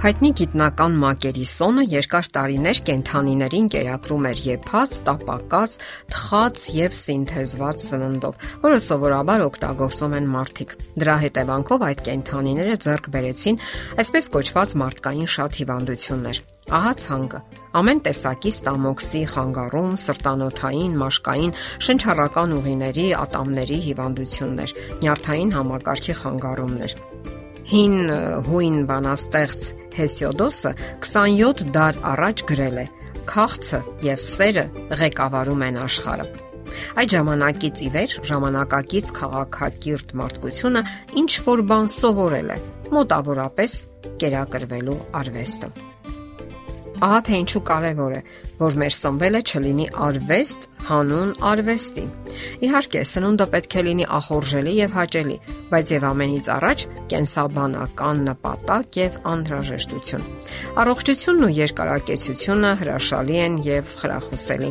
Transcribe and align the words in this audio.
Հայտնի 0.00 0.28
գիտնական 0.32 0.94
Մակերիսոնը 0.96 1.82
երկար 1.92 2.28
տարիներ 2.32 2.78
կենթանիներին 2.88 3.66
կերակրում 3.74 4.26
էր 4.30 4.38
եփած, 4.46 4.92
տապակած, 5.04 5.72
թխած 6.14 6.62
եւ 6.72 6.94
սինթեզված 6.96 7.82
սննդով, 7.84 8.46
որը 8.62 8.78
սովորաբար 8.86 9.42
օգտագործում 9.44 10.14
են 10.16 10.30
մարդիկ։ 10.32 10.72
Դրա 11.04 11.16
հետևանքով 11.24 11.84
այդ 11.90 12.00
կենթանիները 12.06 12.76
ձեռք 12.80 13.10
բերեցին 13.12 13.60
այսպես 14.00 14.30
կոչված 14.40 14.72
մարդկային 14.80 15.28
շատ 15.36 15.58
հիվանդություններ։ 15.60 16.40
Ահա 16.80 16.94
ցանկը։ 17.04 17.42
Ամեն 17.76 18.00
տեսակի 18.08 18.52
ստամոքսի, 18.56 19.22
խանգարում, 19.34 19.90
սրտանոթային, 20.00 20.94
մաշկային, 21.02 21.52
շնչառական 21.90 22.56
ուղիների, 22.56 23.06
ատամների 23.20 23.78
հիվանդություններ, 23.90 24.74
նյարդային 25.04 25.52
համակարգի 25.58 26.16
խանգարումներ։ 26.24 26.96
Հին 27.70 27.96
հույն 28.48 28.78
բանաստեղծ 28.88 29.68
Հեսիոդոսը 30.00 30.72
27 31.06 31.66
դար 31.76 32.00
առաջ 32.12 32.44
գրել 32.50 32.78
է. 32.80 32.86
Քաղցը 33.30 33.80
եւ 34.06 34.22
սերը 34.26 34.64
ղեկավարում 35.00 35.66
են 35.68 35.82
աշխարհը։ 35.84 36.26
Այդ 37.00 37.12
ժամանակից 37.14 37.82
ի 37.84 37.88
վեր 37.94 38.16
ժամանակակից 38.30 39.12
քաղաքակիրթ 39.20 40.12
մարդկությունը 40.20 40.82
ինչ 41.20 41.30
որ 41.46 41.62
բան 41.70 41.90
սովորել 41.94 42.50
է, 42.54 42.58
մոտավորապես 42.96 43.76
կերակրվելու 44.22 44.98
արվեստը։ 45.20 45.70
Ահա 47.00 47.20
թե 47.26 47.36
ինչու 47.40 47.62
կարևոր 47.70 48.14
է, 48.18 48.20
որ 48.60 48.74
մեր 48.80 48.94
սնվելը 48.96 49.40
չլինի 49.50 49.86
արվեստ 50.06 50.66
հանուն 50.90 51.30
արվեստի։ 51.50 52.04
Իհարկե, 52.66 53.02
սնունդը 53.10 53.46
պետք 53.54 53.76
է 53.80 53.82
լինի 53.86 54.06
ախորժելի 54.20 54.72
եւ 54.76 54.96
հաճելի, 54.98 55.36
բայց 55.70 55.92
եւ 55.94 56.06
ամենից 56.10 56.50
առաջ 56.54 56.84
կենսաբանական 57.10 58.22
նպատակ 58.30 58.98
եւ 59.00 59.18
անհրաժեշտություն։ 59.30 60.26
Առողջությունն 60.82 61.46
ու 61.46 61.54
երկարակեցությունը 61.60 62.72
հրաշալի 62.80 63.38
են 63.46 63.58
եւ 63.70 63.94
խրախուսելի։ 64.00 64.70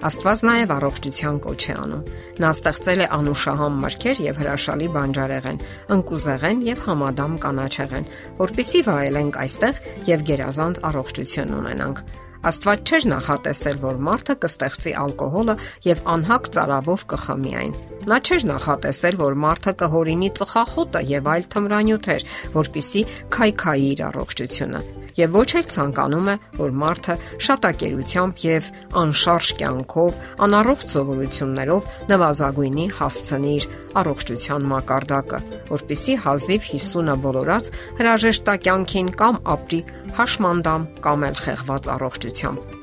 Աստված 0.00 0.42
նաեւ 0.48 0.70
առողջության 0.72 1.38
կոչ 1.44 1.60
է 1.60 1.74
անում։ 1.76 2.06
Նա 2.40 2.50
ստեղծել 2.56 3.02
է 3.04 3.08
անուշահամ 3.16 3.74
մրգեր 3.84 4.22
եւ 4.24 4.40
հրաշալի 4.40 4.88
բանջարեղեն, 4.96 5.60
ընկուզեղեն 5.96 6.64
եւ 6.70 6.82
համադամ 6.88 7.36
կանաչեղեն, 7.44 8.08
որpիսի 8.40 8.82
վայելենք 8.88 9.38
այստեղ 9.44 9.84
եւ 10.14 10.26
գերազանց 10.32 10.82
առողջություն 10.90 11.56
ունենանք։ 11.60 12.04
Աստված 12.40 12.88
չէր 12.88 13.06
նախատեսել, 13.10 13.80
որ 13.82 13.98
մարդը 14.06 14.36
կստեղծի 14.40 14.92
ալկոհոլը 15.00 15.56
եւ 15.84 16.00
անհակ 16.14 16.48
ծարավով 16.56 17.04
կխմի 17.12 17.52
այն։ 17.62 17.74
Նա 18.08 18.18
չէր 18.24 18.46
նախատեսել, 18.50 19.18
որ 19.20 19.36
մարդը 19.44 19.74
կհորինի 19.82 20.30
ծխախոտը 20.40 21.04
եւ 21.10 21.28
այլ 21.34 21.50
թմրանյութեր, 21.56 22.26
որpիսի 22.56 23.04
քայքայի 23.36 23.92
իր 23.92 24.04
առողջությունը 24.08 24.99
եւ 25.18 25.36
ոչ 25.36 25.48
էլ 25.60 25.66
ցանկանում 25.74 26.28
է, 26.30 26.34
որ 26.60 26.74
մարդը 26.80 27.16
շատակերությամբ 27.46 28.42
եւ 28.44 28.70
անշարժ 29.00 29.52
կյանքով, 29.60 30.18
անառողջ 30.46 30.94
սովորություններով 30.94 31.88
նվազագույնի 32.10 32.86
հասցնի 33.00 33.54
իր 33.60 33.68
առողջության 34.00 34.68
մակարդակը, 34.74 35.40
որpիսի 35.70 36.18
հազիվ 36.26 36.68
50-ը 36.70 37.16
բոլորած 37.24 37.72
հրաժեշտակյանքին 38.00 39.14
կամ 39.20 39.40
ապրի 39.54 39.80
հաշմանդամ 40.20 40.86
կամ 41.06 41.26
էլ 41.30 41.42
խեղված 41.44 41.90
առողջությամբ։ 41.96 42.78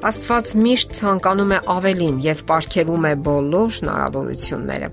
Աստված 0.00 0.50
միշտ 0.56 0.94
ցանկանում 0.96 1.50
է 1.52 1.58
ավելին 1.74 2.22
եւ 2.24 2.40
ապարգևում 2.46 3.04
է 3.10 3.12
բոլոր 3.26 3.74
հնարավորությունները։ 3.76 4.88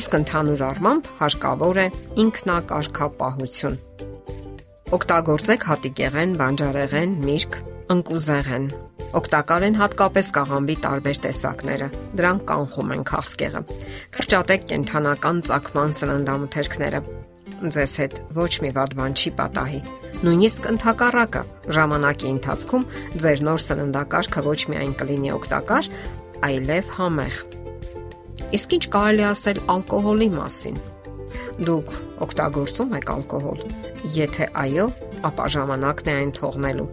Իսկ 0.00 0.18
ընդհանուր 0.22 0.66
առմամբ 0.70 1.12
հարկավոր 1.20 1.82
է 1.84 1.86
ինքնակարգապահություն 2.24 3.80
Օգտագործեք 4.94 5.64
հատիկեղեն, 5.66 6.34
բանջարեղեն, 6.38 7.14
միրգ, 7.26 7.56
ընկուզեղեն։ 7.90 8.66
Օգտակար 9.18 9.64
են 9.66 9.78
հատկապես 9.80 10.28
կաղամբի 10.36 10.76
տարբեր 10.84 11.18
տեսակները։ 11.24 11.88
Դրանք 12.20 12.44
կանխում 12.50 12.92
են 12.94 13.02
քաղցկեղը։ 13.10 13.62
Կրճատեք 14.14 14.68
կենթանական 14.70 15.42
ցակման 15.50 15.96
սննդամթերքները։ 15.98 17.02
Ձեզ 17.66 17.98
հետ 18.04 18.16
ոչ 18.38 18.52
մի 18.62 18.72
վատ 18.78 18.96
բան 19.02 19.18
չի 19.18 19.34
պատահի։ 19.42 19.80
Նույնիսկ 20.22 20.68
ընդհակառակը 20.70 21.42
ժամանակի 21.76 22.28
ընթացքում 22.36 22.90
ձեր 23.26 23.46
նոր 23.50 23.62
սննդակարգը 23.66 24.44
ոչ 24.46 24.60
միայն 24.70 24.98
կլինի 25.02 25.32
օգտակար, 25.34 25.94
այլև 26.46 26.98
համեղ։ 27.00 27.40
Իսկ 28.54 28.76
ինչ 28.78 28.84
կարելի 28.94 29.26
ասել 29.34 29.64
ալկոհոլի 29.74 30.30
մասին։ 30.36 30.78
Դուք 31.56 31.92
օգտագործում 32.20 32.90
եք 32.98 33.10
ալկոհոլ։ 33.14 33.60
Եթե 34.12 34.46
այո, 34.60 34.86
ապա 35.24 35.44
ժամանակն 35.54 36.10
է 36.12 36.16
այն 36.20 36.32
թողնելու։ 36.36 36.88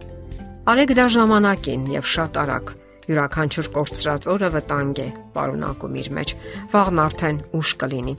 Արեք 0.72 0.92
դա 0.96 1.04
ժամանակին 1.14 1.82
եւ 1.92 2.06
շատ 2.08 2.38
արագ։ 2.40 2.70
Յուրաքանչյուր 3.04 3.68
կորցրած 3.74 4.28
օրը 4.32 4.48
վտանգ 4.54 5.02
է 5.04 5.08
պարունակում 5.34 5.98
իր 6.00 6.08
մեջ։ 6.16 6.32
Վաղն 6.72 7.02
արդեն 7.04 7.40
ուշ 7.60 7.72
կլինի։ 7.82 8.14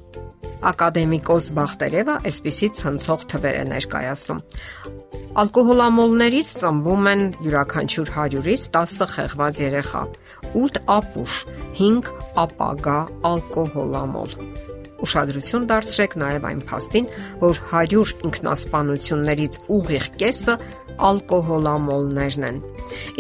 Ակադեմիկոս 0.70 1.48
Բախտերևը 1.58 2.18
այսպիսի 2.30 2.70
ցնցող 2.78 3.26
թվեր 3.34 3.58
է 3.58 3.66
ներկայացնում։ 3.72 4.44
Ալկոհոլամոլներից 5.42 6.52
ծնվում 6.62 7.10
են 7.12 7.26
յուրաքանչյուր 7.48 8.14
100-ից 8.14 8.68
10 8.78 9.10
խեղված 9.16 9.64
երեխա, 9.66 10.04
8 10.62 10.80
ապուշ, 11.00 11.42
5 11.82 12.14
ապագա 12.46 13.00
ալկոհոլամոլ 13.34 14.40
Ուշադրություն 15.06 15.68
դարձրեք 15.70 16.16
նաև 16.22 16.48
այն 16.50 16.62
փաստին, 16.70 17.10
որ 17.44 17.62
100 17.72 18.14
ինքնասպանություններից 18.30 19.60
ուղիղ 19.76 20.08
կեսը 20.22 20.56
ալկոհոլամոլներն 21.10 22.46
են։ 22.50 22.60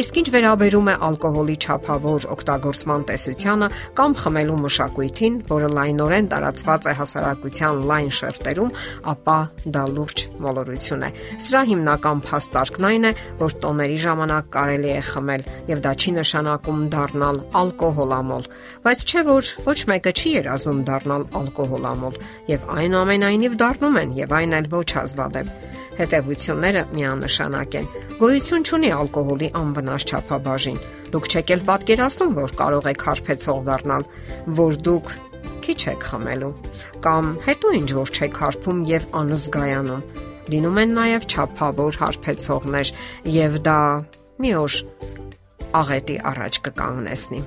Իսկ 0.02 0.18
ինչ 0.22 0.28
վերաբերում 0.36 0.90
է 0.92 0.96
ալկոհոլի 1.08 1.56
ճափավոր 1.66 2.26
օգտագործման 2.36 3.06
տեսությանը 3.10 3.70
կամ 3.98 4.16
խմելու 4.22 4.58
մշակույթին, 4.66 5.38
որը 5.50 5.70
լայնորեն 5.76 6.30
տարածված 6.32 6.86
է 6.86 6.94
հասարակության 7.00 7.82
լայն 7.90 8.12
շերտերում, 8.20 8.74
ապա 9.16 9.38
դա 9.76 9.84
լուրջ 9.96 10.26
մոլորություն 10.46 11.06
է։ 11.06 11.10
Սրա 11.46 11.62
հիմնական 11.72 12.24
փաստարկն 12.26 12.88
այն 12.92 13.10
է, 13.10 13.14
որ 13.42 13.58
տոների 13.66 13.98
ժամանակ 14.06 14.50
կարելի 14.56 14.92
է 14.96 15.02
խմել 15.10 15.46
եւ 15.72 15.84
դա 15.86 15.94
չի 15.96 16.16
նշանակում 16.20 16.84
դառնալ 16.96 17.42
ալկոհոլամոլ, 17.62 18.50
բայց 18.86 19.06
չէ 19.06 19.26
որ 19.30 19.54
ոչ 19.66 19.80
մեկը 19.92 20.16
չի 20.16 20.36
երազում 20.36 20.84
դառնալ 20.90 21.28
ալկոհոլամոլ 21.42 22.20
եւ 22.52 22.70
այնուամենայնիվ 22.76 23.58
դառնում 23.66 24.00
են 24.04 24.16
եւ 24.22 24.38
այն 24.40 24.60
էլ 24.60 24.70
ոչ 24.76 24.88
հազվադեպ։ 25.00 25.84
Հետևությունները 25.96 26.82
միանշանակ 26.96 27.78
են։ 27.80 27.88
Գոյություն 28.20 28.68
ունի 28.76 28.90
ալկոհոլի 28.96 29.50
անվնաս 29.62 30.06
չափաբաժին։ 30.12 30.82
Դուք 31.16 31.30
չեք 31.32 31.54
էլ 31.56 31.62
պատկերացնում, 31.70 32.36
որ 32.36 32.54
կարող 32.60 32.90
եք 32.92 33.06
հարբեցող 33.06 33.60
դառնալ, 33.70 34.06
որ 34.60 34.78
դուք 34.86 35.12
քիչ 35.66 35.80
եք 35.96 36.04
խմելու 36.10 36.52
կամ 37.06 37.30
հետո 37.46 37.72
ինչ 37.80 37.90
որ 37.98 38.12
չեք 38.16 38.40
հարբում 38.42 38.82
եւ 38.90 39.06
անզգայանում։ 39.22 40.06
Լինում 40.46 40.80
են 40.82 40.92
նաեւ 41.00 41.24
չափավոր 41.26 41.98
հարբեցողներ 42.02 42.92
եւ 43.36 43.56
դա 43.66 43.80
մի 44.46 44.52
օր 44.62 44.76
աղետի 45.80 46.18
առաջ 46.32 46.60
կկանգնեցնի։ 46.68 47.42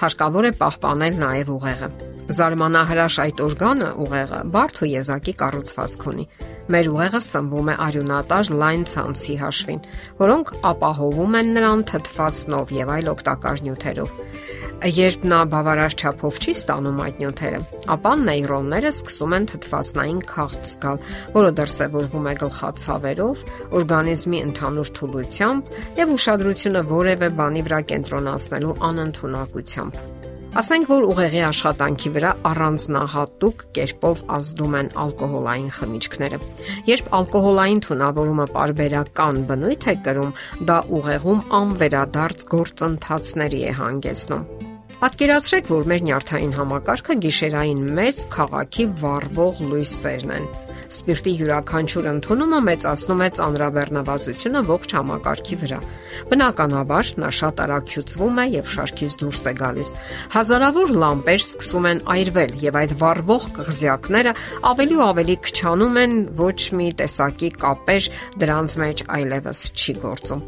Հարկավոր 0.00 0.48
է 0.48 0.52
պահպանել 0.60 1.20
նաեւ 1.24 1.50
ուղեղը։ 1.54 1.88
Զարմանահրաշ 2.34 3.16
այդ 3.24 3.40
օրգանը 3.44 3.88
ուղեղը 4.04 4.40
բարդ 4.54 4.80
ու 4.80 4.90
եզակի 4.94 5.34
կառուցվածք 5.44 6.06
ունի։ 6.14 6.24
Մեր 6.72 6.86
ուղեղը 6.94 7.20
սնվում 7.20 7.66
է 7.68 7.74
արյունատար 7.84 8.50
լայն 8.60 8.84
ցանցի 8.88 9.34
հաշվին, 9.42 9.80
որոնք 10.20 10.52
ապահովում 10.70 11.34
են 11.40 11.50
նրան 11.58 11.82
թթվածնով 11.90 12.72
եւ 12.78 12.92
այլ 12.94 13.10
օգտակար 13.12 13.60
նյութերով։ 13.66 14.14
Երբ 14.84 15.22
նա 15.28 15.36
բավարար 15.48 15.94
չափով 15.96 16.38
չի 16.44 16.54
ստանում 16.56 16.98
այդ 17.04 17.20
նյութերը, 17.20 17.60
ապա 17.94 18.10
նեյրոնները 18.20 18.90
սկսում 18.92 19.36
են 19.36 19.46
թթվածնային 19.52 20.18
քաղց 20.28 20.72
զգալ, 20.72 20.98
որը 21.36 21.52
դրսևորվում 21.60 22.28
է 22.28 22.34
գլխացավերով, 22.44 23.44
օրգանիզմի 23.80 24.42
ընդհանուր 24.48 24.92
թուլությամբ 24.98 25.72
եւ 26.00 26.16
ուշադրությունը 26.18 26.84
որևէ 26.92 27.30
բանի 27.40 27.64
վրա 27.68 27.80
կենտրոնացնելու 27.94 28.76
անընդունակությամբ։ 28.90 30.13
Ասենք 30.54 30.86
որ 30.86 31.04
ուղեղի 31.10 31.40
աշխատանքի 31.48 32.10
վրա 32.14 32.28
առանձնահատուկ 32.46 33.62
կերպով 33.74 34.20
ազդում 34.36 34.74
են 34.80 34.90
ալկոհոլային 35.04 35.72
խմիչքները։ 35.74 36.38
Երբ 36.90 37.08
ալկոհոլային 37.18 37.80
թունավորումը 37.86 38.46
parberakan 38.54 39.40
բնույթ 39.48 39.86
է 39.90 39.94
կրում, 40.06 40.30
դա 40.70 40.76
ուղեղում 40.98 41.40
անվերադարձ 41.58 42.44
գործընթացների 42.54 43.64
է 43.64 43.72
հանգեցնում։ 43.80 44.44
Պատկերացրեք, 45.02 45.72
որ 45.74 45.90
մեր 45.90 46.06
նյարդային 46.06 46.54
համակարգը 46.60 47.18
գիշերային 47.26 47.82
մեծ 47.98 48.22
քաղաքի 48.38 48.86
վառվող 49.02 49.64
լույսերն 49.74 50.38
են։ 50.38 50.48
Սպիրտի 50.94 51.32
յուրաքանչյուր 51.40 52.06
ընդունումը 52.10 52.58
մեծացնում 52.68 53.22
է 53.24 53.28
ծանրաբեռնվածությունը 53.38 54.60
ողջ 54.68 54.94
համակարգի 54.94 55.56
վրա։ 55.64 55.78
Բնականաբար, 56.30 57.10
նա 57.24 57.30
շատ 57.38 57.62
արագ 57.64 57.94
հյուծվում 57.94 58.38
է 58.38 58.44
եւ 58.54 58.68
շարքից 58.74 59.16
դուրս 59.24 59.42
է 59.44 59.54
գալիս։ 59.58 59.90
Հազարավոր 60.34 60.92
լամպեր 61.02 61.40
սկսում 61.44 61.88
են 61.90 62.02
այրվել 62.14 62.54
եւ 62.64 62.78
այդ 62.84 62.94
վառվող 63.02 63.48
կղզյակները 63.58 64.34
ավելի 64.70 64.94
ու 64.94 65.04
ավելի 65.04 65.36
քչանում 65.48 65.98
են 66.04 66.14
ոչ 66.38 66.58
մի 66.78 66.88
տեսակի 67.02 67.50
կապեր 67.64 68.08
դրանց 68.44 68.76
մեջ 68.84 69.04
այլևս 69.18 69.64
չի 69.74 69.94
գործում։ 70.04 70.44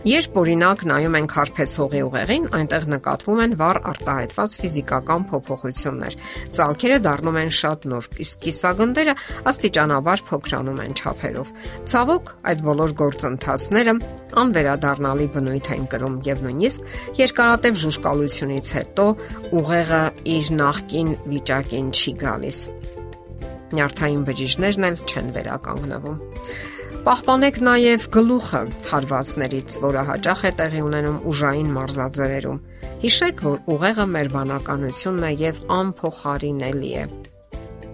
Երբ 0.00 0.36
օրինակ 0.40 0.82
նայում 0.88 1.16
ենք 1.20 1.32
հարբեցողի 1.36 2.00
ուղեղին, 2.08 2.44
այնտեղ 2.56 2.84
նկատվում 2.94 3.40
են 3.44 3.56
վառ 3.60 3.80
արտահայտված 3.90 4.56
ֆիզիկական 4.60 5.26
փոփոխություններ։ 5.28 6.16
Ծալքերը 6.56 6.98
դառնում 7.04 7.38
են 7.40 7.52
շատ 7.60 7.84
նուրբ, 7.90 8.16
իսկ 8.24 8.40
կիսագնդերը 8.46 9.14
աստիճանաբար 9.90 10.20
փոքրանում 10.28 10.80
են 10.84 10.92
չափերով։ 10.94 11.48
Ցավոք, 11.90 12.30
այդ 12.50 12.60
բոլոր 12.66 12.92
գործընթացները 13.00 13.94
անվերադառնալի 14.40 15.26
բնույթ 15.34 15.70
են 15.74 15.86
կրում 15.90 16.16
եւ 16.30 16.42
նույնիսկ 16.46 16.80
երկարատև 17.20 17.80
ժուշկալությունից 17.82 18.70
հետո 18.78 19.06
ուղեղը 19.60 20.02
իր 20.34 20.50
նախկին 20.60 21.10
վիճակին 21.30 21.88
չի 21.90 22.12
գալիս։ 22.20 22.58
Նյարդային 23.70 24.22
բջիջներն 24.30 24.86
էլ 24.90 25.00
չեն 25.10 25.32
վերականգնվում։ 25.34 26.20
Պահպանեք 27.00 27.58
նաև 27.64 28.06
գլուխը 28.14 28.62
հարվածներից, 28.90 29.76
որը 29.80 30.02
հաճախ 30.10 30.40
է 30.44 30.50
տեղի 30.60 30.82
ունենում 30.84 31.20
ուժային 31.30 31.70
մարզաձևերում։ 31.78 32.62
Հիշեք, 33.00 33.44
որ 33.46 33.62
ուղեղը 33.72 34.06
մեր 34.14 34.32
բանականությունն 34.36 35.28
է 35.30 35.34
եւ 35.48 35.62
անփոխարինելի 35.80 36.92
է։ 37.00 37.04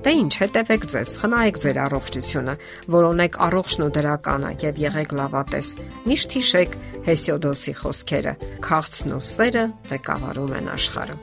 Դե 0.06 0.12
ինչ, 0.14 0.34
հետևեք 0.38 0.84
ձեզ, 0.86 1.12
խնայեք 1.18 1.56
ձեր 1.58 1.78
առողջությունը, 1.82 2.52
որոնեք 2.94 3.38
առողջն 3.42 3.82
ու 3.82 3.88
դրականը 3.96 4.50
եւ 4.62 4.76
եղեք 4.78 5.14
լավատես։ 5.18 5.70
Միշտ 6.06 6.36
հիշեք 6.36 6.76
Հեսիոդոսի 7.08 7.74
խոսքերը. 7.80 8.34
«Քաղցն 8.66 9.16
ու 9.16 9.20
սերը 9.26 9.64
ղեկավարում 9.90 10.54
են 10.60 10.70
աշխարհը»։ 10.76 11.16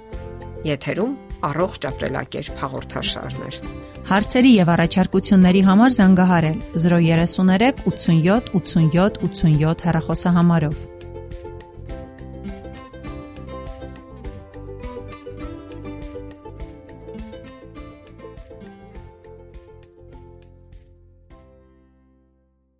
Եթերում 0.67 1.13
առողջ 1.47 1.87
ապրելակերպ 1.93 2.59
հաղորդաշարներ։ 2.63 3.55
Հարցերի 4.11 4.51
եւ 4.59 4.73
առաջարկությունների 4.75 5.61
համար 5.63 5.95
զանգահարել 6.03 6.57
033 6.75 7.87
87 7.87 8.51
87 8.59 9.23
87 9.31 9.87
հեռախոսահամարով։ 9.87 10.75